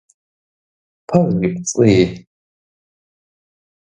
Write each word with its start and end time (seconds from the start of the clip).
Пэжи, 1.07 1.49
пцӏыи… 1.53 1.99